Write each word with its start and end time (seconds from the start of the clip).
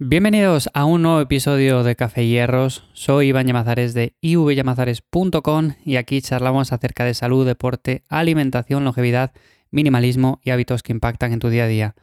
Bienvenidos 0.00 0.68
a 0.74 0.86
un 0.86 1.02
nuevo 1.02 1.20
episodio 1.20 1.84
de 1.84 1.94
Café 1.94 2.26
Hierros. 2.26 2.82
Soy 2.94 3.28
Iván 3.28 3.46
Llamazares 3.46 3.94
de 3.94 4.16
ivyamazares.com 4.22 5.74
y 5.84 5.94
aquí 5.96 6.20
charlamos 6.20 6.72
acerca 6.72 7.04
de 7.04 7.14
salud, 7.14 7.46
deporte, 7.46 8.02
alimentación, 8.08 8.82
longevidad, 8.82 9.30
minimalismo 9.70 10.40
y 10.42 10.50
hábitos 10.50 10.82
que 10.82 10.90
impactan 10.90 11.32
en 11.32 11.38
tu 11.38 11.48
día 11.48 11.64
a 11.64 11.68
día. 11.68 11.94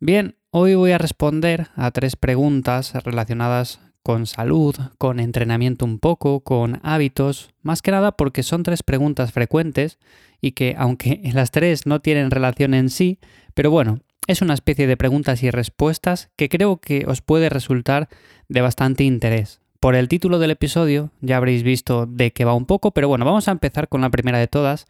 Bien, 0.00 0.36
hoy 0.52 0.74
voy 0.74 0.92
a 0.92 0.98
responder 0.98 1.68
a 1.76 1.90
tres 1.90 2.16
preguntas 2.16 2.94
relacionadas 2.94 3.78
con 4.02 4.26
salud, 4.26 4.74
con 4.96 5.20
entrenamiento 5.20 5.84
un 5.84 5.98
poco, 5.98 6.40
con 6.40 6.80
hábitos, 6.82 7.50
más 7.60 7.82
que 7.82 7.90
nada 7.90 8.12
porque 8.12 8.42
son 8.42 8.62
tres 8.62 8.82
preguntas 8.82 9.32
frecuentes 9.32 9.98
y 10.40 10.52
que 10.52 10.76
aunque 10.78 11.20
las 11.34 11.50
tres 11.50 11.86
no 11.86 12.00
tienen 12.00 12.30
relación 12.30 12.72
en 12.72 12.88
sí, 12.88 13.18
pero 13.52 13.70
bueno, 13.70 14.00
es 14.26 14.42
una 14.42 14.54
especie 14.54 14.86
de 14.86 14.96
preguntas 14.96 15.42
y 15.42 15.50
respuestas 15.50 16.30
que 16.36 16.48
creo 16.48 16.78
que 16.78 17.04
os 17.06 17.20
puede 17.20 17.48
resultar 17.48 18.08
de 18.48 18.60
bastante 18.60 19.04
interés. 19.04 19.60
Por 19.80 19.94
el 19.94 20.08
título 20.08 20.38
del 20.38 20.50
episodio 20.50 21.10
ya 21.20 21.36
habréis 21.36 21.62
visto 21.62 22.06
de 22.06 22.32
qué 22.32 22.44
va 22.44 22.54
un 22.54 22.66
poco, 22.66 22.92
pero 22.92 23.08
bueno, 23.08 23.24
vamos 23.24 23.48
a 23.48 23.52
empezar 23.52 23.88
con 23.88 24.00
la 24.00 24.10
primera 24.10 24.38
de 24.38 24.48
todas 24.48 24.86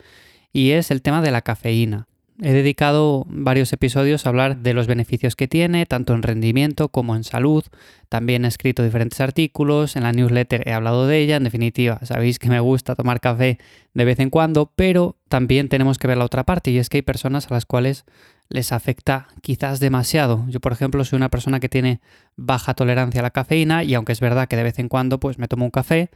y 0.53 0.71
es 0.71 0.91
el 0.91 1.03
tema 1.03 1.21
de 1.21 1.33
la 1.33 1.43
cafeína. 1.43 2.07
He 2.43 2.53
dedicado 2.53 3.27
varios 3.29 3.73
episodios 3.73 4.27
a 4.27 4.29
hablar 4.29 4.59
de 4.59 4.75
los 4.75 4.89
beneficios 4.89 5.37
que 5.37 5.47
tiene, 5.47 5.87
tanto 5.87 6.15
en 6.15 6.23
rendimiento 6.25 6.89
como 6.89 7.15
en 7.15 7.23
salud. 7.23 7.65
También 8.09 8.45
he 8.45 8.49
escrito 8.49 8.83
diferentes 8.83 9.21
artículos, 9.21 9.95
en 9.95 10.03
la 10.03 10.11
newsletter 10.11 10.67
he 10.67 10.73
hablado 10.73 11.07
de 11.07 11.19
ella. 11.19 11.37
En 11.37 11.45
definitiva, 11.45 12.01
sabéis 12.03 12.41
que 12.41 12.49
me 12.49 12.59
gusta 12.59 12.97
tomar 12.97 13.21
café 13.21 13.59
de 13.95 14.05
vez 14.05 14.19
en 14.19 14.31
cuando, 14.31 14.73
pero 14.75 15.17
también 15.29 15.69
tenemos 15.69 15.99
que 15.99 16.09
ver 16.09 16.17
la 16.17 16.25
otra 16.25 16.43
parte 16.43 16.73
y 16.73 16.79
es 16.79 16.89
que 16.89 16.99
hay 16.99 17.03
personas 17.03 17.49
a 17.49 17.55
las 17.55 17.67
cuales 17.67 18.05
les 18.49 18.73
afecta 18.73 19.29
quizás 19.43 19.81
demasiado. 19.81 20.45
Yo, 20.49 20.61
por 20.61 20.73
ejemplo, 20.73 21.05
soy 21.05 21.17
una 21.17 21.31
persona 21.31 21.61
que 21.61 21.69
tiene 21.69 22.01
baja 22.37 22.75
tolerancia 22.75 23.21
a 23.21 23.23
la 23.23 23.31
cafeína 23.31 23.85
y 23.85 23.95
aunque 23.95 24.13
es 24.13 24.21
verdad 24.21 24.49
que 24.49 24.57
de 24.57 24.63
vez 24.63 24.79
en 24.79 24.89
cuando 24.89 25.19
pues 25.21 25.39
me 25.39 25.49
tomo 25.49 25.65
un 25.65 25.71
café, 25.71 26.11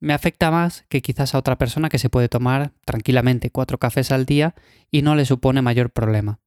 me 0.00 0.12
afecta 0.12 0.50
más 0.50 0.84
que 0.88 1.02
quizás 1.02 1.34
a 1.34 1.38
otra 1.38 1.56
persona 1.56 1.88
que 1.88 1.98
se 1.98 2.10
puede 2.10 2.28
tomar 2.28 2.72
tranquilamente 2.84 3.50
cuatro 3.50 3.78
cafés 3.78 4.12
al 4.12 4.26
día 4.26 4.54
y 4.90 5.02
no 5.02 5.14
le 5.14 5.24
supone 5.24 5.62
mayor 5.62 5.90
problema. 5.90 6.40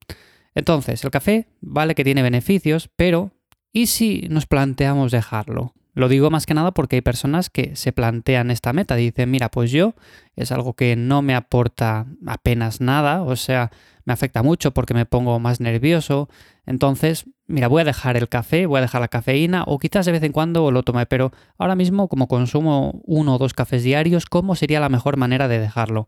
Entonces, 0.54 1.04
el 1.04 1.12
café 1.12 1.48
vale 1.62 1.96
que 1.96 2.04
tiene 2.04 2.24
beneficios, 2.24 2.90
pero 2.96 3.32
¿y 3.72 3.88
si 3.88 4.28
nos 4.30 4.48
planteamos 4.48 5.12
dejarlo? 5.12 5.74
Lo 5.98 6.10
digo 6.10 6.30
más 6.30 6.46
que 6.46 6.54
nada 6.54 6.74
porque 6.74 6.98
hay 6.98 7.02
personas 7.02 7.50
que 7.50 7.76
se 7.76 7.92
plantean 7.92 8.52
esta 8.52 8.72
meta, 8.72 8.96
dicen, 8.96 9.32
mira, 9.32 9.50
pues 9.50 9.72
yo 9.72 9.96
es 10.36 10.52
algo 10.52 10.76
que 10.76 10.96
no 10.96 11.24
me 11.24 11.34
aporta 11.34 12.06
apenas 12.28 12.82
nada, 12.82 13.24
o 13.24 13.36
sea, 13.36 13.72
me 14.06 14.14
afecta 14.14 14.44
mucho 14.44 14.76
porque 14.76 14.94
me 14.94 15.08
pongo 15.08 15.40
más 15.40 15.60
nervioso. 15.60 16.30
Entonces, 16.68 17.26
mira, 17.48 17.68
voy 17.68 17.82
a 17.82 17.86
dejar 17.86 18.16
el 18.16 18.30
café, 18.30 18.68
voy 18.68 18.78
a 18.78 18.82
dejar 18.82 19.02
la 19.02 19.08
cafeína 19.08 19.64
o 19.66 19.80
quizás 19.80 20.06
de 20.06 20.12
vez 20.12 20.22
en 20.22 20.34
cuando 20.34 20.70
lo 20.70 20.84
tome, 20.84 21.08
pero 21.08 21.32
ahora 21.58 21.74
mismo 21.74 22.08
como 22.10 22.28
consumo 22.28 23.02
uno 23.04 23.34
o 23.34 23.38
dos 23.40 23.56
cafés 23.56 23.82
diarios, 23.82 24.28
¿cómo 24.28 24.54
sería 24.54 24.80
la 24.80 24.90
mejor 24.90 25.18
manera 25.18 25.48
de 25.48 25.58
dejarlo? 25.58 26.08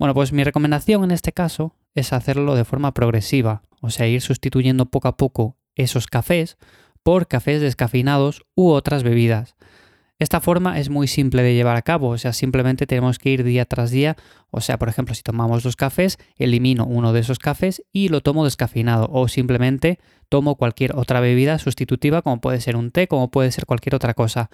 Bueno, 0.00 0.14
pues 0.14 0.32
mi 0.32 0.42
recomendación 0.42 1.04
en 1.04 1.12
este 1.12 1.30
caso 1.30 1.76
es 1.94 2.12
hacerlo 2.12 2.56
de 2.56 2.64
forma 2.64 2.92
progresiva, 2.92 3.62
o 3.82 3.90
sea, 3.90 4.08
ir 4.08 4.20
sustituyendo 4.20 4.86
poco 4.86 5.06
a 5.06 5.16
poco 5.16 5.58
esos 5.76 6.08
cafés 6.08 6.58
por 7.02 7.28
cafés 7.28 7.60
descafeinados 7.60 8.44
u 8.54 8.70
otras 8.70 9.02
bebidas. 9.02 9.54
Esta 10.22 10.40
forma 10.40 10.78
es 10.78 10.88
muy 10.88 11.08
simple 11.08 11.42
de 11.42 11.54
llevar 11.54 11.76
a 11.76 11.82
cabo, 11.82 12.10
o 12.10 12.18
sea, 12.18 12.32
simplemente 12.32 12.86
tenemos 12.86 13.18
que 13.18 13.30
ir 13.30 13.42
día 13.42 13.64
tras 13.64 13.90
día, 13.90 14.16
o 14.52 14.60
sea, 14.60 14.78
por 14.78 14.88
ejemplo, 14.88 15.16
si 15.16 15.22
tomamos 15.22 15.64
dos 15.64 15.74
cafés, 15.74 16.16
elimino 16.36 16.86
uno 16.86 17.12
de 17.12 17.18
esos 17.18 17.40
cafés 17.40 17.82
y 17.90 18.08
lo 18.08 18.20
tomo 18.20 18.44
descafeinado, 18.44 19.08
o 19.10 19.26
simplemente 19.26 19.98
tomo 20.28 20.54
cualquier 20.54 20.94
otra 20.94 21.18
bebida 21.18 21.58
sustitutiva, 21.58 22.22
como 22.22 22.40
puede 22.40 22.60
ser 22.60 22.76
un 22.76 22.92
té, 22.92 23.08
como 23.08 23.32
puede 23.32 23.50
ser 23.50 23.66
cualquier 23.66 23.96
otra 23.96 24.14
cosa. 24.14 24.48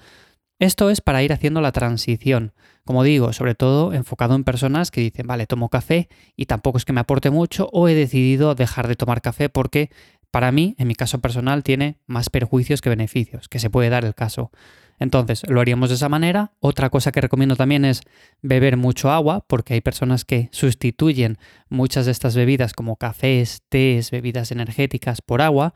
Esto 0.61 0.91
es 0.91 1.01
para 1.01 1.23
ir 1.23 1.33
haciendo 1.33 1.61
la 1.61 1.71
transición. 1.71 2.53
Como 2.85 3.05
digo, 3.05 3.33
sobre 3.33 3.55
todo 3.55 3.93
enfocado 3.93 4.35
en 4.35 4.43
personas 4.43 4.91
que 4.91 5.01
dicen, 5.01 5.27
vale, 5.27 5.47
tomo 5.47 5.69
café 5.69 6.09
y 6.35 6.47
tampoco 6.47 6.79
es 6.79 6.85
que 6.85 6.93
me 6.93 7.01
aporte 7.01 7.31
mucho 7.31 7.69
o 7.73 7.87
he 7.87 7.95
decidido 7.95 8.57
dejar 8.57 8.89
de 8.89 8.97
tomar 8.97 9.21
café 9.21 9.49
porque 9.49 9.91
para 10.31 10.53
mí, 10.53 10.75
en 10.79 10.89
mi 10.89 10.95
caso 10.95 11.21
personal, 11.21 11.63
tiene 11.63 11.99
más 12.07 12.31
perjuicios 12.31 12.81
que 12.81 12.91
beneficios, 12.91 13.49
que 13.49 13.59
se 13.59 13.71
puede 13.71 13.91
dar 13.91 14.05
el 14.05 14.15
caso. 14.15 14.51
Entonces, 14.99 15.43
lo 15.49 15.61
haríamos 15.61 15.91
de 15.91 15.95
esa 15.95 16.09
manera. 16.09 16.53
Otra 16.61 16.91
cosa 16.91 17.13
que 17.13 17.21
recomiendo 17.21 17.57
también 17.57 17.85
es 17.85 18.03
beber 18.43 18.77
mucho 18.77 19.11
agua, 19.11 19.45
porque 19.47 19.75
hay 19.75 19.81
personas 19.81 20.25
que 20.25 20.49
sustituyen 20.53 21.39
muchas 21.69 22.07
de 22.07 22.13
estas 22.13 22.35
bebidas 22.35 22.73
como 22.73 22.97
cafés, 22.97 23.63
tés, 23.69 24.11
bebidas 24.11 24.51
energéticas 24.51 25.23
por 25.23 25.41
agua 25.41 25.73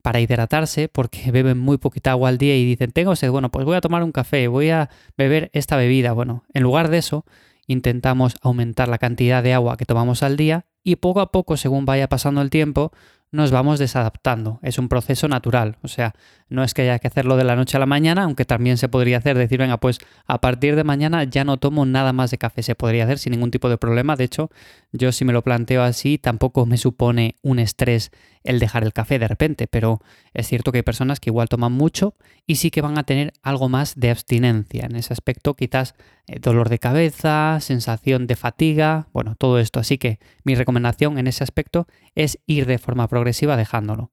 para 0.00 0.20
hidratarse, 0.20 0.88
porque 0.88 1.30
beben 1.32 1.58
muy 1.58 1.78
poquita 1.78 2.12
agua 2.12 2.30
al 2.30 2.38
día 2.38 2.56
y 2.56 2.64
dicen, 2.64 2.92
tengo 2.92 3.14
sed, 3.14 3.30
bueno, 3.30 3.50
pues 3.50 3.64
voy 3.64 3.76
a 3.76 3.80
tomar 3.80 4.02
un 4.02 4.12
café, 4.12 4.48
voy 4.48 4.70
a 4.70 4.90
beber 5.16 5.50
esta 5.52 5.76
bebida. 5.76 6.12
Bueno, 6.12 6.44
en 6.54 6.62
lugar 6.62 6.88
de 6.88 6.98
eso, 6.98 7.24
intentamos 7.66 8.36
aumentar 8.42 8.88
la 8.88 8.98
cantidad 8.98 9.42
de 9.42 9.54
agua 9.54 9.76
que 9.76 9.86
tomamos 9.86 10.22
al 10.22 10.36
día 10.36 10.66
y 10.82 10.96
poco 10.96 11.20
a 11.20 11.30
poco, 11.30 11.56
según 11.56 11.84
vaya 11.84 12.08
pasando 12.08 12.42
el 12.42 12.50
tiempo, 12.50 12.92
nos 13.32 13.50
vamos 13.50 13.78
desadaptando. 13.78 14.60
Es 14.62 14.78
un 14.78 14.88
proceso 14.88 15.26
natural. 15.26 15.78
O 15.82 15.88
sea, 15.88 16.14
no 16.50 16.62
es 16.62 16.74
que 16.74 16.82
haya 16.82 16.98
que 16.98 17.08
hacerlo 17.08 17.36
de 17.36 17.44
la 17.44 17.56
noche 17.56 17.78
a 17.78 17.80
la 17.80 17.86
mañana, 17.86 18.24
aunque 18.24 18.44
también 18.44 18.76
se 18.76 18.90
podría 18.90 19.16
hacer, 19.16 19.38
decir, 19.38 19.58
venga, 19.58 19.78
pues 19.78 19.98
a 20.26 20.40
partir 20.40 20.76
de 20.76 20.84
mañana 20.84 21.24
ya 21.24 21.42
no 21.42 21.56
tomo 21.56 21.86
nada 21.86 22.12
más 22.12 22.30
de 22.30 22.36
café. 22.36 22.62
Se 22.62 22.74
podría 22.74 23.04
hacer 23.04 23.18
sin 23.18 23.32
ningún 23.32 23.50
tipo 23.50 23.70
de 23.70 23.78
problema. 23.78 24.16
De 24.16 24.24
hecho, 24.24 24.50
yo 24.92 25.10
si 25.12 25.24
me 25.24 25.32
lo 25.32 25.42
planteo 25.42 25.82
así, 25.82 26.18
tampoco 26.18 26.66
me 26.66 26.76
supone 26.76 27.36
un 27.42 27.58
estrés 27.58 28.12
el 28.44 28.58
dejar 28.58 28.82
el 28.82 28.92
café 28.92 29.18
de 29.18 29.28
repente, 29.28 29.66
pero 29.68 30.00
es 30.34 30.48
cierto 30.48 30.72
que 30.72 30.78
hay 30.78 30.82
personas 30.82 31.20
que 31.20 31.30
igual 31.30 31.48
toman 31.48 31.72
mucho 31.72 32.16
y 32.44 32.56
sí 32.56 32.70
que 32.70 32.80
van 32.80 32.98
a 32.98 33.04
tener 33.04 33.32
algo 33.42 33.68
más 33.68 33.94
de 33.94 34.10
abstinencia. 34.10 34.84
En 34.84 34.96
ese 34.96 35.12
aspecto, 35.12 35.54
quizás 35.54 35.94
eh, 36.26 36.38
dolor 36.40 36.68
de 36.68 36.80
cabeza, 36.80 37.58
sensación 37.60 38.26
de 38.26 38.36
fatiga, 38.36 39.08
bueno, 39.12 39.36
todo 39.36 39.58
esto. 39.60 39.80
Así 39.80 39.96
que 39.96 40.18
mi 40.42 40.54
recomendación 40.54 41.18
en 41.18 41.28
ese 41.28 41.44
aspecto 41.44 41.86
es 42.14 42.38
ir 42.46 42.66
de 42.66 42.78
forma 42.78 43.08
progresiva 43.08 43.21
dejándolo. 43.24 44.10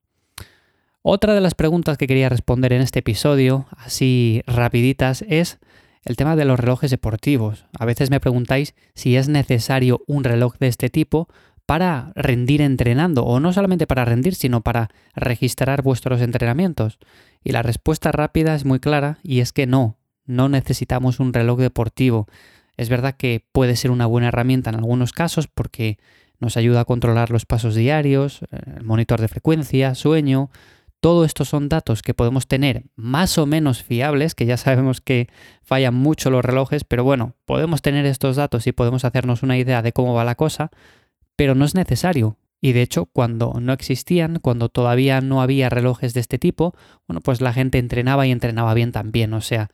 Otra 1.02 1.34
de 1.34 1.40
las 1.40 1.54
preguntas 1.54 1.96
que 1.96 2.06
quería 2.06 2.28
responder 2.28 2.72
en 2.72 2.82
este 2.82 2.98
episodio, 2.98 3.66
así 3.76 4.42
rapiditas, 4.46 5.24
es 5.28 5.58
el 6.04 6.16
tema 6.16 6.36
de 6.36 6.44
los 6.44 6.60
relojes 6.60 6.90
deportivos. 6.90 7.66
A 7.78 7.84
veces 7.84 8.10
me 8.10 8.20
preguntáis 8.20 8.74
si 8.94 9.16
es 9.16 9.28
necesario 9.28 10.02
un 10.06 10.24
reloj 10.24 10.56
de 10.58 10.68
este 10.68 10.90
tipo 10.90 11.28
para 11.66 12.12
rendir 12.16 12.60
entrenando, 12.62 13.24
o 13.24 13.38
no 13.38 13.52
solamente 13.52 13.86
para 13.86 14.04
rendir, 14.04 14.34
sino 14.34 14.60
para 14.60 14.88
registrar 15.14 15.82
vuestros 15.82 16.20
entrenamientos. 16.20 16.98
Y 17.44 17.52
la 17.52 17.62
respuesta 17.62 18.12
rápida 18.12 18.54
es 18.54 18.64
muy 18.64 18.80
clara 18.80 19.18
y 19.22 19.40
es 19.40 19.52
que 19.52 19.66
no, 19.66 19.96
no 20.26 20.48
necesitamos 20.48 21.20
un 21.20 21.32
reloj 21.32 21.60
deportivo. 21.60 22.26
Es 22.76 22.88
verdad 22.88 23.14
que 23.16 23.46
puede 23.52 23.76
ser 23.76 23.90
una 23.90 24.06
buena 24.06 24.28
herramienta 24.28 24.70
en 24.70 24.76
algunos 24.76 25.12
casos 25.12 25.46
porque 25.46 25.98
nos 26.40 26.56
ayuda 26.56 26.80
a 26.80 26.84
controlar 26.84 27.30
los 27.30 27.46
pasos 27.46 27.74
diarios, 27.74 28.40
el 28.50 28.84
monitor 28.84 29.20
de 29.20 29.28
frecuencia, 29.28 29.94
sueño, 29.94 30.50
todo 31.00 31.24
esto 31.24 31.46
son 31.46 31.70
datos 31.70 32.02
que 32.02 32.12
podemos 32.12 32.46
tener 32.46 32.84
más 32.94 33.38
o 33.38 33.46
menos 33.46 33.82
fiables, 33.82 34.34
que 34.34 34.44
ya 34.44 34.58
sabemos 34.58 35.00
que 35.00 35.28
fallan 35.62 35.94
mucho 35.94 36.30
los 36.30 36.44
relojes, 36.44 36.84
pero 36.84 37.04
bueno, 37.04 37.36
podemos 37.46 37.80
tener 37.80 38.04
estos 38.04 38.36
datos 38.36 38.66
y 38.66 38.72
podemos 38.72 39.04
hacernos 39.06 39.42
una 39.42 39.56
idea 39.56 39.80
de 39.80 39.92
cómo 39.92 40.12
va 40.12 40.24
la 40.24 40.34
cosa, 40.34 40.70
pero 41.36 41.54
no 41.54 41.64
es 41.64 41.74
necesario. 41.74 42.36
Y 42.60 42.72
de 42.72 42.82
hecho, 42.82 43.06
cuando 43.06 43.54
no 43.58 43.72
existían, 43.72 44.38
cuando 44.40 44.68
todavía 44.68 45.22
no 45.22 45.40
había 45.40 45.70
relojes 45.70 46.12
de 46.12 46.20
este 46.20 46.38
tipo, 46.38 46.74
bueno, 47.08 47.22
pues 47.22 47.40
la 47.40 47.54
gente 47.54 47.78
entrenaba 47.78 48.26
y 48.26 48.30
entrenaba 48.30 48.74
bien 48.74 48.92
también. 48.92 49.32
O 49.32 49.40
sea, 49.40 49.70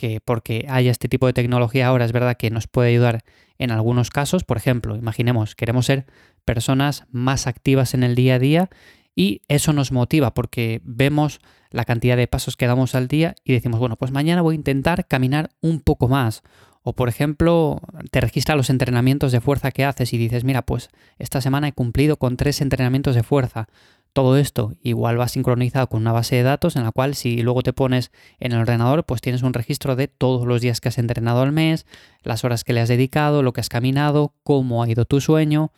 que 0.00 0.18
porque 0.22 0.64
haya 0.70 0.90
este 0.90 1.10
tipo 1.10 1.26
de 1.26 1.34
tecnología 1.34 1.86
ahora 1.86 2.06
es 2.06 2.12
verdad 2.12 2.38
que 2.38 2.50
nos 2.50 2.66
puede 2.66 2.88
ayudar 2.88 3.22
en 3.58 3.70
algunos 3.70 4.08
casos. 4.08 4.44
Por 4.44 4.56
ejemplo, 4.56 4.96
imaginemos, 4.96 5.54
queremos 5.54 5.84
ser 5.84 6.06
personas 6.46 7.04
más 7.10 7.46
activas 7.46 7.92
en 7.92 8.02
el 8.02 8.14
día 8.14 8.36
a 8.36 8.38
día 8.38 8.70
y 9.14 9.42
eso 9.48 9.74
nos 9.74 9.92
motiva 9.92 10.32
porque 10.32 10.80
vemos 10.84 11.40
la 11.70 11.84
cantidad 11.84 12.16
de 12.16 12.26
pasos 12.26 12.56
que 12.56 12.66
damos 12.66 12.94
al 12.94 13.08
día 13.08 13.34
y 13.44 13.52
decimos, 13.52 13.78
bueno, 13.78 13.96
pues 13.96 14.10
mañana 14.10 14.40
voy 14.40 14.54
a 14.54 14.56
intentar 14.56 15.06
caminar 15.06 15.50
un 15.60 15.80
poco 15.80 16.08
más. 16.08 16.42
O 16.82 16.94
por 16.94 17.10
ejemplo, 17.10 17.82
te 18.10 18.22
registra 18.22 18.56
los 18.56 18.70
entrenamientos 18.70 19.32
de 19.32 19.42
fuerza 19.42 19.70
que 19.70 19.84
haces 19.84 20.14
y 20.14 20.16
dices, 20.16 20.44
mira, 20.44 20.62
pues 20.62 20.88
esta 21.18 21.42
semana 21.42 21.68
he 21.68 21.72
cumplido 21.74 22.16
con 22.16 22.38
tres 22.38 22.62
entrenamientos 22.62 23.14
de 23.14 23.22
fuerza. 23.22 23.68
Todo 24.12 24.36
esto 24.36 24.74
igual 24.82 25.20
va 25.20 25.28
sincronizado 25.28 25.86
con 25.88 26.00
una 26.00 26.12
base 26.12 26.36
de 26.36 26.42
datos 26.42 26.76
en 26.76 26.84
la 26.84 26.92
cual 26.92 27.14
si 27.14 27.42
luego 27.42 27.62
te 27.62 27.72
pones 27.72 28.10
en 28.38 28.52
el 28.52 28.60
ordenador, 28.60 29.04
pues 29.04 29.20
tienes 29.20 29.42
un 29.42 29.54
registro 29.54 29.96
de 29.96 30.08
todos 30.08 30.46
los 30.46 30.60
días 30.60 30.80
que 30.80 30.88
has 30.88 30.98
entrenado 30.98 31.42
al 31.42 31.52
mes, 31.52 31.86
las 32.22 32.44
horas 32.44 32.64
que 32.64 32.72
le 32.72 32.80
has 32.80 32.88
dedicado, 32.88 33.42
lo 33.42 33.52
que 33.52 33.60
has 33.60 33.68
caminado, 33.68 34.34
cómo 34.42 34.82
ha 34.82 34.88
ido 34.88 35.04
tu 35.04 35.20
sueño, 35.20 35.72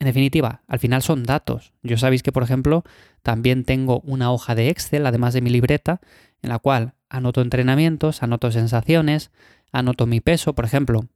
en 0.00 0.06
definitiva, 0.06 0.62
al 0.66 0.78
final 0.78 1.02
son 1.02 1.24
datos. 1.24 1.72
Yo 1.82 1.96
sabéis 1.96 2.22
que, 2.22 2.32
por 2.32 2.42
ejemplo, 2.42 2.84
también 3.22 3.64
tengo 3.64 4.00
una 4.00 4.32
hoja 4.32 4.54
de 4.54 4.68
Excel, 4.68 5.06
además 5.06 5.34
de 5.34 5.40
mi 5.40 5.50
libreta, 5.50 6.00
en 6.42 6.50
la 6.50 6.58
cual 6.58 6.94
anoto 7.08 7.40
entrenamientos, 7.40 8.22
anoto 8.22 8.50
sensaciones, 8.50 9.30
anoto 9.72 10.06
mi 10.06 10.20
peso. 10.20 10.54
Por 10.54 10.64
ejemplo, 10.64 11.06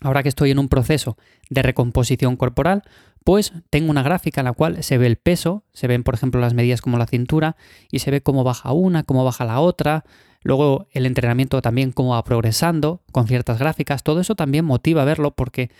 Ahora 0.00 0.22
que 0.22 0.28
estoy 0.28 0.50
en 0.50 0.58
un 0.58 0.68
proceso 0.68 1.16
de 1.48 1.62
recomposición 1.62 2.36
corporal, 2.36 2.82
pues 3.24 3.52
tengo 3.70 3.90
una 3.90 4.02
gráfica 4.02 4.40
en 4.40 4.44
la 4.44 4.52
cual 4.52 4.82
se 4.84 4.98
ve 4.98 5.06
el 5.06 5.16
peso, 5.16 5.64
se 5.72 5.86
ven 5.86 6.04
por 6.04 6.14
ejemplo 6.14 6.40
las 6.40 6.54
medidas 6.54 6.80
como 6.80 6.98
la 6.98 7.06
cintura 7.06 7.56
y 7.90 7.98
se 7.98 8.10
ve 8.10 8.20
cómo 8.20 8.44
baja 8.44 8.72
una, 8.72 9.02
cómo 9.02 9.24
baja 9.24 9.44
la 9.44 9.58
otra, 9.58 10.04
luego 10.42 10.86
el 10.92 11.06
entrenamiento 11.06 11.60
también 11.60 11.92
cómo 11.92 12.10
va 12.10 12.22
progresando 12.24 13.02
con 13.10 13.26
ciertas 13.26 13.58
gráficas, 13.58 14.02
todo 14.02 14.20
eso 14.20 14.36
también 14.36 14.64
motiva 14.64 15.04
verlo 15.04 15.32
porque 15.34 15.70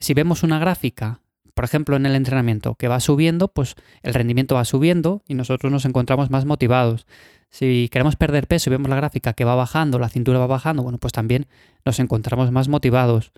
si 0.00 0.14
vemos 0.14 0.42
una 0.42 0.58
gráfica, 0.58 1.20
por 1.54 1.64
ejemplo 1.64 1.96
en 1.96 2.06
el 2.06 2.14
entrenamiento 2.14 2.74
que 2.74 2.88
va 2.88 3.00
subiendo, 3.00 3.48
pues 3.48 3.74
el 4.02 4.14
rendimiento 4.14 4.54
va 4.54 4.64
subiendo 4.64 5.22
y 5.26 5.34
nosotros 5.34 5.70
nos 5.70 5.84
encontramos 5.84 6.30
más 6.30 6.44
motivados. 6.44 7.06
Si 7.50 7.88
queremos 7.90 8.16
perder 8.16 8.46
peso 8.46 8.70
y 8.70 8.72
vemos 8.72 8.88
la 8.88 8.96
gráfica 8.96 9.32
que 9.32 9.44
va 9.44 9.56
bajando, 9.56 9.98
la 9.98 10.08
cintura 10.08 10.38
va 10.38 10.46
bajando, 10.46 10.82
bueno, 10.82 10.98
pues 10.98 11.12
también 11.12 11.46
nos 11.84 11.98
encontramos 11.98 12.50
más 12.52 12.68
motivados. 12.68 13.32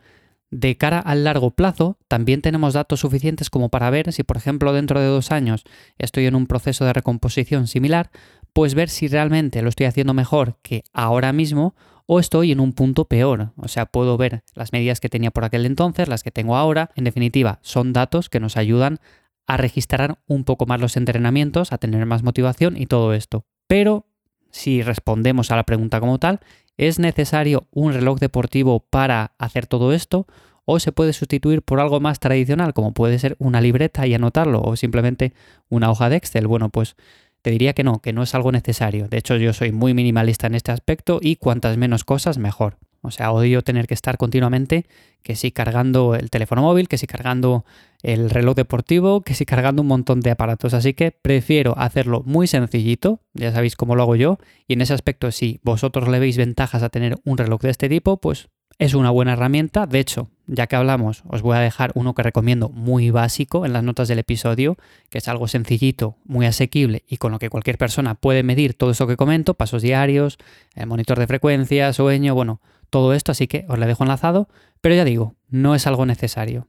De 0.50 0.76
cara 0.76 0.98
al 0.98 1.24
largo 1.24 1.52
plazo, 1.52 1.96
también 2.08 2.42
tenemos 2.42 2.74
datos 2.74 3.00
suficientes 3.00 3.48
como 3.48 3.70
para 3.70 3.88
ver 3.88 4.12
si, 4.12 4.22
por 4.22 4.36
ejemplo, 4.36 4.74
dentro 4.74 5.00
de 5.00 5.06
dos 5.06 5.32
años 5.32 5.64
estoy 5.96 6.26
en 6.26 6.34
un 6.34 6.46
proceso 6.46 6.84
de 6.84 6.92
recomposición 6.92 7.66
similar, 7.66 8.10
pues 8.52 8.74
ver 8.74 8.88
si 8.88 9.08
realmente 9.08 9.62
lo 9.62 9.68
estoy 9.68 9.86
haciendo 9.86 10.14
mejor 10.14 10.58
que 10.62 10.84
ahora 10.92 11.32
mismo 11.32 11.74
o 12.06 12.20
estoy 12.20 12.52
en 12.52 12.60
un 12.60 12.72
punto 12.72 13.06
peor. 13.06 13.52
O 13.56 13.68
sea, 13.68 13.86
puedo 13.86 14.16
ver 14.16 14.42
las 14.54 14.72
medidas 14.72 15.00
que 15.00 15.08
tenía 15.08 15.30
por 15.30 15.44
aquel 15.44 15.66
entonces, 15.66 16.08
las 16.08 16.22
que 16.22 16.30
tengo 16.30 16.56
ahora. 16.56 16.90
En 16.96 17.04
definitiva, 17.04 17.58
son 17.62 17.92
datos 17.92 18.28
que 18.28 18.40
nos 18.40 18.56
ayudan 18.56 18.98
a 19.46 19.56
registrar 19.56 20.18
un 20.26 20.44
poco 20.44 20.66
más 20.66 20.80
los 20.80 20.96
entrenamientos, 20.96 21.72
a 21.72 21.78
tener 21.78 22.04
más 22.06 22.22
motivación 22.22 22.76
y 22.76 22.86
todo 22.86 23.14
esto. 23.14 23.44
Pero 23.66 24.06
si 24.50 24.82
respondemos 24.82 25.50
a 25.50 25.56
la 25.56 25.64
pregunta 25.64 26.00
como 26.00 26.18
tal, 26.18 26.40
¿Es 26.76 26.98
necesario 26.98 27.66
un 27.70 27.92
reloj 27.92 28.18
deportivo 28.18 28.80
para 28.80 29.34
hacer 29.38 29.66
todo 29.66 29.92
esto? 29.92 30.26
¿O 30.64 30.78
se 30.78 30.92
puede 30.92 31.12
sustituir 31.12 31.62
por 31.62 31.80
algo 31.80 32.00
más 32.00 32.18
tradicional, 32.18 32.72
como 32.72 32.92
puede 32.92 33.18
ser 33.18 33.36
una 33.38 33.60
libreta 33.60 34.06
y 34.06 34.14
anotarlo, 34.14 34.62
o 34.62 34.76
simplemente 34.76 35.34
una 35.68 35.90
hoja 35.90 36.08
de 36.08 36.16
Excel? 36.16 36.46
Bueno, 36.46 36.70
pues 36.70 36.96
te 37.42 37.50
diría 37.50 37.74
que 37.74 37.84
no, 37.84 38.00
que 38.00 38.12
no 38.12 38.22
es 38.22 38.34
algo 38.34 38.52
necesario. 38.52 39.08
De 39.08 39.18
hecho, 39.18 39.36
yo 39.36 39.52
soy 39.52 39.72
muy 39.72 39.94
minimalista 39.94 40.46
en 40.46 40.54
este 40.54 40.72
aspecto 40.72 41.18
y 41.20 41.36
cuantas 41.36 41.76
menos 41.76 42.04
cosas, 42.04 42.38
mejor. 42.38 42.78
O 43.04 43.10
sea, 43.10 43.32
odio 43.32 43.62
tener 43.62 43.88
que 43.88 43.94
estar 43.94 44.16
continuamente, 44.16 44.86
que 45.24 45.34
si 45.34 45.50
cargando 45.50 46.14
el 46.14 46.30
teléfono 46.30 46.62
móvil, 46.62 46.86
que 46.86 46.98
si 46.98 47.08
cargando 47.08 47.64
el 48.02 48.30
reloj 48.30 48.54
deportivo, 48.54 49.22
que 49.22 49.34
si 49.34 49.44
cargando 49.44 49.82
un 49.82 49.88
montón 49.88 50.20
de 50.20 50.30
aparatos. 50.30 50.72
Así 50.72 50.94
que 50.94 51.10
prefiero 51.10 51.76
hacerlo 51.76 52.22
muy 52.24 52.46
sencillito, 52.46 53.20
ya 53.34 53.50
sabéis 53.50 53.74
cómo 53.74 53.96
lo 53.96 54.02
hago 54.02 54.14
yo, 54.14 54.38
y 54.68 54.74
en 54.74 54.82
ese 54.82 54.94
aspecto 54.94 55.32
si 55.32 55.58
vosotros 55.64 56.08
le 56.08 56.20
veis 56.20 56.36
ventajas 56.36 56.84
a 56.84 56.90
tener 56.90 57.16
un 57.24 57.38
reloj 57.38 57.60
de 57.62 57.70
este 57.70 57.88
tipo, 57.88 58.18
pues 58.18 58.48
es 58.78 58.94
una 58.94 59.10
buena 59.10 59.32
herramienta. 59.34 59.86
De 59.86 60.00
hecho, 60.00 60.28
ya 60.46 60.66
que 60.66 60.76
hablamos, 60.76 61.22
os 61.28 61.42
voy 61.42 61.56
a 61.56 61.60
dejar 61.60 61.92
uno 61.94 62.14
que 62.14 62.22
recomiendo 62.22 62.68
muy 62.68 63.10
básico 63.10 63.64
en 63.64 63.72
las 63.72 63.82
notas 63.82 64.08
del 64.08 64.18
episodio, 64.18 64.76
que 65.10 65.18
es 65.18 65.28
algo 65.28 65.48
sencillito, 65.48 66.16
muy 66.24 66.46
asequible 66.46 67.04
y 67.08 67.16
con 67.16 67.32
lo 67.32 67.38
que 67.38 67.50
cualquier 67.50 67.78
persona 67.78 68.14
puede 68.14 68.42
medir 68.42 68.74
todo 68.74 68.90
eso 68.90 69.06
que 69.06 69.16
comento, 69.16 69.54
pasos 69.54 69.82
diarios, 69.82 70.38
el 70.74 70.86
monitor 70.86 71.18
de 71.18 71.26
frecuencia, 71.26 71.92
sueño, 71.92 72.34
bueno, 72.34 72.60
todo 72.90 73.14
esto, 73.14 73.32
así 73.32 73.46
que 73.46 73.64
os 73.68 73.78
la 73.78 73.86
dejo 73.86 74.04
enlazado, 74.04 74.48
pero 74.80 74.94
ya 74.94 75.04
digo, 75.04 75.34
no 75.48 75.74
es 75.74 75.86
algo 75.86 76.04
necesario. 76.04 76.68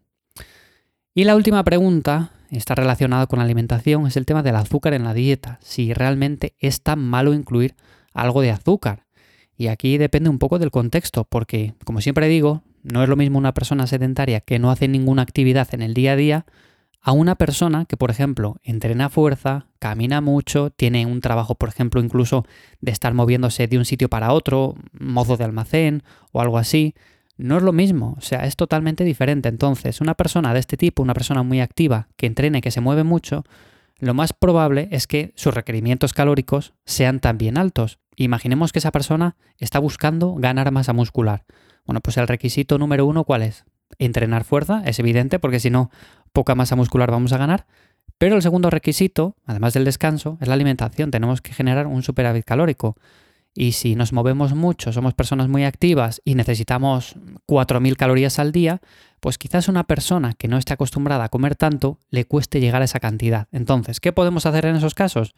Y 1.14 1.26
la 1.26 1.36
última 1.36 1.64
pregunta 1.64 2.32
está 2.50 2.76
relacionada 2.76 3.28
con 3.28 3.40
la 3.40 3.46
alimentación, 3.46 4.08
es 4.08 4.18
el 4.18 4.26
tema 4.26 4.44
del 4.44 4.56
azúcar 4.56 4.94
en 4.94 5.04
la 5.04 5.14
dieta, 5.14 5.60
si 5.62 5.94
realmente 5.94 6.56
es 6.60 6.82
tan 6.82 7.00
malo 7.00 7.34
incluir 7.34 7.76
algo 8.14 8.42
de 8.42 8.52
azúcar. 8.52 9.03
Y 9.58 9.68
aquí 9.68 9.98
depende 9.98 10.30
un 10.30 10.40
poco 10.40 10.60
del 10.60 10.72
contexto, 10.72 11.26
porque, 11.26 11.74
como 11.86 12.02
siempre 12.02 12.28
digo, 12.28 12.64
no 12.84 13.04
es 13.04 13.10
lo 13.10 13.16
mismo 13.16 13.38
una 13.38 13.54
persona 13.54 13.88
sedentaria 13.88 14.42
que 14.42 14.60
no 14.60 14.72
hace 14.72 14.88
ninguna 14.88 15.22
actividad 15.22 15.68
en 15.74 15.82
el 15.82 15.94
día 15.94 16.14
a 16.14 16.16
día 16.16 16.46
a 17.06 17.12
una 17.12 17.36
persona 17.36 17.86
que, 17.86 17.98
por 17.98 18.12
ejemplo, 18.12 18.58
entrena 18.64 19.10
fuerza, 19.10 19.68
camina 19.80 20.22
mucho, 20.22 20.70
tiene 20.70 21.06
un 21.06 21.20
trabajo, 21.20 21.56
por 21.56 21.68
ejemplo, 21.68 22.02
incluso 22.02 22.46
de 22.80 22.94
estar 22.94 23.14
moviéndose 23.14 23.68
de 23.68 23.78
un 23.78 23.84
sitio 23.84 24.10
para 24.10 24.32
otro, 24.32 24.76
mozo 24.98 25.36
de 25.36 25.44
almacén 25.44 26.04
o 26.32 26.40
algo 26.40 26.58
así, 26.58 26.96
no 27.36 27.58
es 27.58 27.64
lo 27.64 27.74
mismo, 27.74 28.16
o 28.18 28.22
sea, 28.22 28.46
es 28.46 28.56
totalmente 28.56 29.04
diferente. 29.04 29.50
Entonces, 29.50 30.00
una 30.00 30.14
persona 30.14 30.54
de 30.54 30.62
este 30.62 30.78
tipo, 30.78 31.04
una 31.04 31.14
persona 31.14 31.44
muy 31.44 31.60
activa, 31.60 32.08
que 32.16 32.26
entrene, 32.26 32.62
que 32.62 32.72
se 32.72 32.80
mueve 32.80 33.04
mucho, 33.04 33.44
lo 34.00 34.14
más 34.14 34.34
probable 34.34 34.88
es 34.92 35.08
que 35.08 35.32
sus 35.36 35.54
requerimientos 35.54 36.14
calóricos 36.14 36.74
sean 36.86 37.20
también 37.20 37.58
altos. 37.58 38.00
Imaginemos 38.16 38.72
que 38.72 38.80
esa 38.80 38.92
persona 38.92 39.36
está 39.58 39.80
buscando 39.80 40.36
ganar 40.36 40.72
masa 40.72 40.94
muscular. 40.94 41.46
Bueno, 41.86 42.02
pues 42.02 42.18
el 42.18 42.28
requisito 42.28 42.78
número 42.78 43.06
uno, 43.06 43.24
¿cuál 43.24 43.44
es? 43.44 43.66
Entrenar 44.00 44.44
fuerza, 44.44 44.84
es 44.86 45.00
evidente, 45.00 45.40
porque 45.40 45.60
si 45.60 45.70
no, 45.70 45.92
poca 46.32 46.56
masa 46.56 46.76
muscular 46.76 47.12
vamos 47.12 47.34
a 47.34 47.38
ganar. 47.38 47.66
Pero 48.18 48.36
el 48.36 48.42
segundo 48.42 48.70
requisito, 48.70 49.36
además 49.46 49.74
del 49.74 49.86
descanso, 49.86 50.38
es 50.42 50.48
la 50.48 50.54
alimentación. 50.54 51.12
Tenemos 51.12 51.42
que 51.42 51.54
generar 51.54 51.88
un 51.88 52.04
superávit 52.04 52.46
calórico. 52.46 52.96
Y 53.56 53.74
si 53.74 53.96
nos 53.96 54.14
movemos 54.14 54.56
mucho, 54.56 54.92
somos 54.92 55.14
personas 55.14 55.48
muy 55.48 55.64
activas 55.64 56.22
y 56.26 56.36
necesitamos 56.36 57.16
4.000 57.48 57.96
calorías 57.96 58.40
al 58.40 58.52
día, 58.52 58.82
pues 59.20 59.38
quizás 59.38 59.68
una 59.68 59.84
persona 59.84 60.34
que 60.34 60.48
no 60.48 60.58
esté 60.58 60.74
acostumbrada 60.74 61.26
a 61.26 61.30
comer 61.30 61.56
tanto 61.56 62.00
le 62.10 62.26
cueste 62.26 62.60
llegar 62.60 62.82
a 62.82 62.86
esa 62.86 63.00
cantidad. 63.00 63.48
Entonces, 63.52 64.00
¿qué 64.00 64.12
podemos 64.12 64.46
hacer 64.46 64.66
en 64.66 64.76
esos 64.76 64.96
casos? 64.96 65.36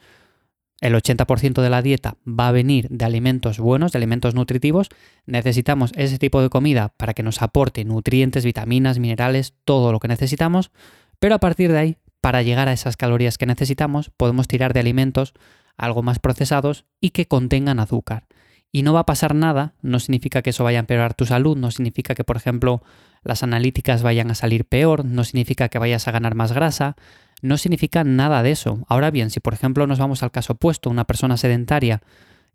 El 0.82 0.94
80% 0.94 1.62
de 1.62 1.70
la 1.70 1.82
dieta 1.82 2.18
va 2.28 2.50
a 2.50 2.52
venir 2.52 2.88
de 2.90 3.06
alimentos 3.06 3.60
buenos, 3.60 3.92
de 3.92 3.98
alimentos 3.98 4.36
nutritivos. 4.36 4.90
Necesitamos 5.26 5.92
ese 5.96 6.18
tipo 6.18 6.42
de 6.42 6.50
comida 6.50 6.94
para 6.98 7.14
que 7.14 7.24
nos 7.24 7.42
aporte 7.42 7.86
nutrientes, 7.86 8.44
vitaminas, 8.44 9.00
minerales, 9.00 9.54
todo 9.64 9.92
lo 9.92 10.00
que 10.00 10.10
necesitamos. 10.10 10.72
Pero 11.20 11.36
a 11.36 11.40
partir 11.40 11.72
de 11.72 11.78
ahí, 11.78 11.98
para 12.20 12.42
llegar 12.42 12.68
a 12.68 12.74
esas 12.74 12.98
calorías 12.98 13.38
que 13.38 13.46
necesitamos, 13.46 14.10
podemos 14.18 14.48
tirar 14.48 14.74
de 14.74 14.82
alimentos 14.82 15.34
algo 15.77 16.04
más 16.04 16.19
procesados 16.19 16.86
y 17.00 17.12
que 17.12 17.27
contengan 17.27 17.80
azúcar. 17.80 18.27
Y 18.72 18.83
no 18.83 18.94
va 18.94 19.01
a 19.01 19.06
pasar 19.06 19.36
nada, 19.36 19.74
no 19.81 20.00
significa 20.00 20.42
que 20.42 20.50
eso 20.50 20.63
vaya 20.63 20.80
a 20.80 20.81
empeorar 20.81 21.13
tu 21.13 21.25
salud, 21.25 21.56
no 21.56 21.72
significa 21.72 22.13
que, 22.13 22.24
por 22.25 22.36
ejemplo, 22.36 22.83
las 23.24 23.42
analíticas 23.42 24.04
vayan 24.04 24.30
a 24.31 24.36
salir 24.36 24.66
peor, 24.66 25.06
no 25.06 25.24
significa 25.24 25.69
que 25.69 25.80
vayas 25.80 26.07
a 26.07 26.12
ganar 26.12 26.36
más 26.36 26.51
grasa, 26.51 26.95
no 27.42 27.57
significa 27.57 28.04
nada 28.04 28.44
de 28.44 28.51
eso. 28.51 28.86
Ahora 28.88 29.12
bien, 29.12 29.30
si 29.30 29.39
por 29.39 29.54
ejemplo 29.54 29.88
nos 29.88 30.00
vamos 30.00 30.24
al 30.24 30.31
caso 30.31 30.54
opuesto, 30.54 30.89
una 30.89 31.06
persona 31.06 31.38
sedentaria 31.38 32.01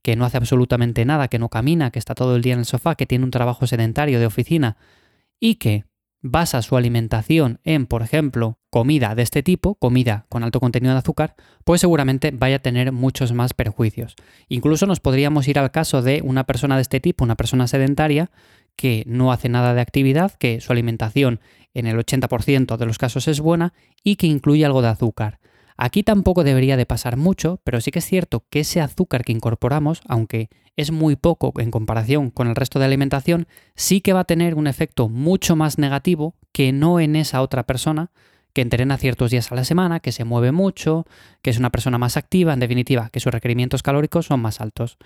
que 0.03 0.17
no 0.17 0.25
hace 0.25 0.37
absolutamente 0.37 1.05
nada, 1.05 1.29
que 1.29 1.39
no 1.39 1.49
camina, 1.49 1.91
que 1.91 1.99
está 1.99 2.15
todo 2.15 2.37
el 2.37 2.43
día 2.43 2.55
en 2.55 2.61
el 2.61 2.65
sofá, 2.65 2.95
que 2.95 3.07
tiene 3.07 3.25
un 3.25 3.31
trabajo 3.31 3.67
sedentario 3.67 4.21
de 4.21 4.27
oficina 4.27 4.77
y 5.39 5.57
que 5.57 5.85
basa 6.23 6.63
su 6.63 6.77
alimentación 6.77 7.61
en, 7.65 7.87
por 7.87 8.03
ejemplo, 8.03 8.60
comida 8.71 9.15
de 9.15 9.23
este 9.23 9.43
tipo, 9.43 9.75
comida 9.75 10.27
con 10.29 10.45
alto 10.45 10.61
contenido 10.61 10.95
de 10.95 10.99
azúcar, 11.01 11.35
pues 11.65 11.81
seguramente 11.81 12.31
vaya 12.31 12.57
a 12.57 12.61
tener 12.61 12.93
muchos 12.93 13.33
más 13.33 13.53
perjuicios. 13.53 14.15
Incluso 14.49 14.87
nos 14.87 15.01
podríamos 15.01 15.49
ir 15.49 15.59
al 15.59 15.73
caso 15.73 16.03
de 16.03 16.23
una 16.25 16.45
persona 16.45 16.77
de 16.77 16.83
este 16.83 17.01
tipo, 17.01 17.25
una 17.25 17.37
persona 17.37 17.67
sedentaria, 17.67 18.31
que 18.77 19.03
no 19.07 19.33
hace 19.33 19.49
nada 19.49 19.75
de 19.75 19.81
actividad, 19.81 20.33
que 20.33 20.61
su 20.61 20.73
alimentación 20.73 21.41
en 21.75 21.87
el 21.87 21.99
80% 21.99 22.77
de 22.77 22.87
los 22.87 22.99
casos 22.99 23.29
es 23.29 23.41
buena 23.41 23.75
y 24.03 24.17
que 24.17 24.27
incluye 24.27 24.65
algo 24.65 24.81
de 24.81 24.89
azúcar. 24.89 25.41
Aquí 25.77 26.03
tampoco 26.03 26.45
debería 26.45 26.77
de 26.77 26.87
pasar 26.87 27.17
mucho, 27.17 27.61
pero 27.65 27.81
sí 27.81 27.91
que 27.91 28.01
es 28.01 28.05
cierto 28.05 28.45
que 28.51 28.61
ese 28.61 28.81
azúcar 28.81 29.25
que 29.25 29.33
incorporamos, 29.33 30.03
aunque 30.07 30.51
es 30.77 30.93
muy 30.93 31.17
poco 31.17 31.53
en 31.59 31.71
comparación 31.71 32.31
con 32.31 32.49
el 32.49 32.57
resto 32.57 32.79
de 32.79 32.85
alimentación, 32.85 33.47
sí 33.75 34.01
que 34.01 34.13
va 34.13 34.21
a 34.21 34.25
tener 34.25 34.55
un 34.55 34.67
efecto 34.67 35.09
mucho 35.09 35.57
más 35.57 35.79
negativo 35.79 36.35
que 36.53 36.73
no 36.73 37.01
en 37.01 37.17
esa 37.17 37.43
otra 37.43 37.65
persona 37.65 38.11
que 38.53 38.63
entrena 38.63 38.99
ciertos 38.99 39.31
días 39.31 39.51
a 39.51 39.55
la 39.55 39.65
semana, 39.65 40.01
que 40.01 40.13
se 40.13 40.25
mueve 40.25 40.53
mucho, 40.53 41.07
que 41.43 41.51
es 41.51 41.59
una 41.59 41.71
persona 41.71 41.99
más 41.99 42.17
activa, 42.17 42.53
en 42.53 42.61
definitiva, 42.61 43.11
que 43.11 43.21
sus 43.21 43.33
requerimientos 43.33 43.83
calóricos 43.83 44.27
son 44.27 44.41
más 44.41 44.61
altos. 44.61 44.99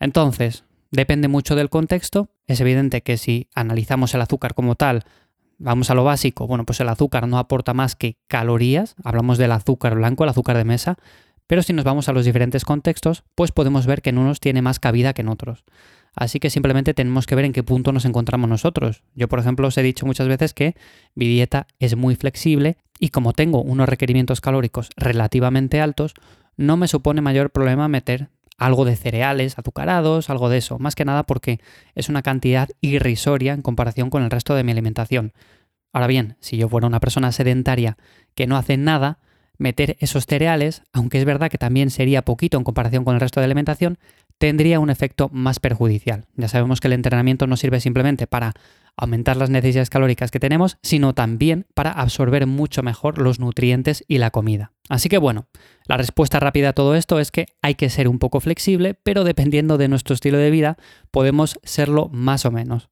Entonces, 0.00 0.64
depende 0.90 1.28
mucho 1.28 1.56
del 1.56 1.70
contexto. 1.70 2.28
Es 2.46 2.60
evidente 2.60 3.02
que 3.02 3.16
si 3.16 3.48
analizamos 3.54 4.14
el 4.14 4.22
azúcar 4.22 4.54
como 4.54 4.74
tal, 4.74 5.04
vamos 5.58 5.90
a 5.90 5.94
lo 5.94 6.04
básico, 6.04 6.46
bueno, 6.46 6.64
pues 6.64 6.80
el 6.80 6.88
azúcar 6.88 7.26
no 7.28 7.38
aporta 7.38 7.74
más 7.74 7.96
que 7.96 8.18
calorías, 8.28 8.94
hablamos 9.02 9.38
del 9.38 9.52
azúcar 9.52 9.94
blanco, 9.94 10.24
el 10.24 10.30
azúcar 10.30 10.56
de 10.56 10.64
mesa, 10.64 10.96
pero 11.46 11.62
si 11.62 11.72
nos 11.72 11.84
vamos 11.84 12.08
a 12.08 12.12
los 12.12 12.24
diferentes 12.24 12.64
contextos, 12.64 13.24
pues 13.34 13.52
podemos 13.52 13.86
ver 13.86 14.02
que 14.02 14.10
en 14.10 14.18
unos 14.18 14.40
tiene 14.40 14.62
más 14.62 14.80
cabida 14.80 15.14
que 15.14 15.22
en 15.22 15.28
otros. 15.28 15.64
Así 16.14 16.40
que 16.40 16.50
simplemente 16.50 16.94
tenemos 16.94 17.26
que 17.26 17.34
ver 17.34 17.44
en 17.44 17.52
qué 17.52 17.62
punto 17.62 17.92
nos 17.92 18.06
encontramos 18.06 18.48
nosotros. 18.48 19.02
Yo, 19.14 19.28
por 19.28 19.38
ejemplo, 19.38 19.68
os 19.68 19.76
he 19.76 19.82
dicho 19.82 20.06
muchas 20.06 20.26
veces 20.28 20.54
que 20.54 20.74
mi 21.14 21.28
dieta 21.28 21.66
es 21.78 21.94
muy 21.94 22.16
flexible 22.16 22.78
y 22.98 23.10
como 23.10 23.32
tengo 23.32 23.62
unos 23.62 23.88
requerimientos 23.88 24.40
calóricos 24.40 24.90
relativamente 24.96 25.80
altos, 25.80 26.14
no 26.56 26.76
me 26.76 26.88
supone 26.88 27.20
mayor 27.20 27.50
problema 27.50 27.88
meter 27.88 28.30
algo 28.58 28.84
de 28.84 28.96
cereales 28.96 29.58
azucarados, 29.58 30.30
algo 30.30 30.48
de 30.48 30.58
eso, 30.58 30.78
más 30.78 30.94
que 30.94 31.04
nada 31.04 31.24
porque 31.24 31.60
es 31.94 32.08
una 32.08 32.22
cantidad 32.22 32.68
irrisoria 32.80 33.52
en 33.52 33.62
comparación 33.62 34.10
con 34.10 34.22
el 34.22 34.30
resto 34.30 34.54
de 34.54 34.64
mi 34.64 34.72
alimentación. 34.72 35.32
Ahora 35.92 36.06
bien, 36.06 36.36
si 36.40 36.56
yo 36.56 36.68
fuera 36.68 36.86
una 36.86 37.00
persona 37.00 37.32
sedentaria 37.32 37.96
que 38.34 38.46
no 38.46 38.56
hace 38.56 38.76
nada, 38.76 39.18
meter 39.58 39.96
esos 40.00 40.26
cereales, 40.26 40.82
aunque 40.92 41.18
es 41.18 41.24
verdad 41.24 41.50
que 41.50 41.58
también 41.58 41.90
sería 41.90 42.22
poquito 42.22 42.58
en 42.58 42.64
comparación 42.64 43.04
con 43.04 43.14
el 43.14 43.20
resto 43.20 43.40
de 43.40 43.44
alimentación, 43.44 43.98
tendría 44.38 44.80
un 44.80 44.90
efecto 44.90 45.30
más 45.32 45.60
perjudicial. 45.60 46.26
Ya 46.34 46.48
sabemos 46.48 46.80
que 46.80 46.88
el 46.88 46.92
entrenamiento 46.92 47.46
no 47.46 47.56
sirve 47.56 47.80
simplemente 47.80 48.26
para 48.26 48.52
aumentar 48.96 49.36
las 49.36 49.50
necesidades 49.50 49.90
calóricas 49.90 50.30
que 50.30 50.40
tenemos, 50.40 50.78
sino 50.82 51.14
también 51.14 51.66
para 51.74 51.92
absorber 51.92 52.46
mucho 52.46 52.82
mejor 52.82 53.18
los 53.18 53.38
nutrientes 53.38 54.04
y 54.08 54.18
la 54.18 54.30
comida. 54.30 54.72
Así 54.88 55.08
que 55.08 55.18
bueno, 55.18 55.46
la 55.86 55.96
respuesta 55.96 56.40
rápida 56.40 56.70
a 56.70 56.72
todo 56.72 56.94
esto 56.94 57.20
es 57.20 57.30
que 57.30 57.46
hay 57.62 57.74
que 57.74 57.90
ser 57.90 58.08
un 58.08 58.18
poco 58.18 58.40
flexible, 58.40 58.94
pero 58.94 59.24
dependiendo 59.24 59.78
de 59.78 59.88
nuestro 59.88 60.14
estilo 60.14 60.38
de 60.38 60.50
vida 60.50 60.76
podemos 61.10 61.58
serlo 61.62 62.08
más 62.08 62.44
o 62.46 62.50
menos. 62.50 62.88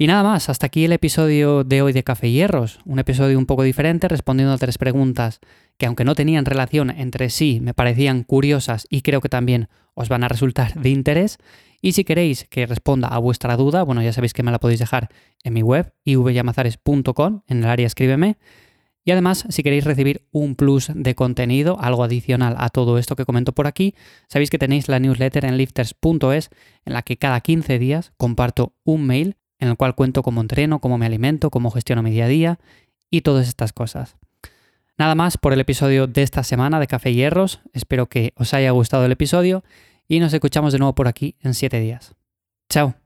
Y 0.00 0.06
nada 0.06 0.22
más, 0.22 0.48
hasta 0.48 0.64
aquí 0.64 0.86
el 0.86 0.92
episodio 0.92 1.62
de 1.62 1.82
hoy 1.82 1.92
de 1.92 2.02
Café 2.02 2.28
y 2.28 2.32
Hierros, 2.32 2.80
un 2.86 2.98
episodio 2.98 3.38
un 3.38 3.44
poco 3.44 3.64
diferente 3.64 4.08
respondiendo 4.08 4.54
a 4.54 4.56
tres 4.56 4.78
preguntas 4.78 5.40
que 5.76 5.84
aunque 5.84 6.04
no 6.04 6.14
tenían 6.14 6.46
relación 6.46 6.88
entre 6.88 7.28
sí, 7.28 7.60
me 7.60 7.74
parecían 7.74 8.22
curiosas 8.22 8.86
y 8.88 9.02
creo 9.02 9.20
que 9.20 9.28
también 9.28 9.68
os 10.00 10.08
van 10.08 10.24
a 10.24 10.28
resultar 10.28 10.74
de 10.74 10.90
interés. 10.90 11.38
Y 11.80 11.92
si 11.92 12.04
queréis 12.04 12.44
que 12.44 12.66
responda 12.66 13.08
a 13.08 13.18
vuestra 13.18 13.56
duda, 13.56 13.82
bueno, 13.82 14.02
ya 14.02 14.12
sabéis 14.12 14.32
que 14.32 14.42
me 14.42 14.50
la 14.50 14.58
podéis 14.58 14.80
dejar 14.80 15.08
en 15.44 15.54
mi 15.54 15.62
web, 15.62 15.92
ivyamazares.com, 16.04 17.42
en 17.46 17.58
el 17.58 17.66
área 17.66 17.86
escríbeme. 17.86 18.36
Y 19.02 19.12
además, 19.12 19.46
si 19.48 19.62
queréis 19.62 19.84
recibir 19.84 20.26
un 20.30 20.56
plus 20.56 20.90
de 20.94 21.14
contenido, 21.14 21.78
algo 21.80 22.04
adicional 22.04 22.54
a 22.58 22.68
todo 22.68 22.98
esto 22.98 23.16
que 23.16 23.24
comento 23.24 23.52
por 23.52 23.66
aquí, 23.66 23.94
sabéis 24.28 24.50
que 24.50 24.58
tenéis 24.58 24.88
la 24.88 24.98
newsletter 24.98 25.46
en 25.46 25.56
lifters.es, 25.56 26.50
en 26.84 26.92
la 26.92 27.02
que 27.02 27.16
cada 27.16 27.40
15 27.40 27.78
días 27.78 28.12
comparto 28.18 28.74
un 28.84 29.06
mail 29.06 29.36
en 29.58 29.68
el 29.68 29.76
cual 29.76 29.94
cuento 29.94 30.22
cómo 30.22 30.40
entreno, 30.40 30.80
cómo 30.80 30.98
me 30.98 31.06
alimento, 31.06 31.50
cómo 31.50 31.70
gestiono 31.70 32.02
mi 32.02 32.10
día 32.10 32.26
a 32.26 32.28
día 32.28 32.58
y 33.10 33.22
todas 33.22 33.48
estas 33.48 33.72
cosas. 33.72 34.16
Nada 34.98 35.14
más 35.14 35.38
por 35.38 35.54
el 35.54 35.60
episodio 35.60 36.06
de 36.06 36.22
esta 36.22 36.42
semana 36.42 36.78
de 36.78 36.86
Café 36.86 37.10
y 37.10 37.14
Hierros. 37.14 37.60
Espero 37.72 38.06
que 38.06 38.34
os 38.36 38.52
haya 38.52 38.70
gustado 38.70 39.06
el 39.06 39.12
episodio 39.12 39.64
y 40.10 40.18
nos 40.18 40.34
escuchamos 40.34 40.72
de 40.72 40.80
nuevo 40.80 40.92
por 40.92 41.06
aquí 41.06 41.36
en 41.40 41.54
7 41.54 41.78
días. 41.78 42.16
Chao. 42.68 42.96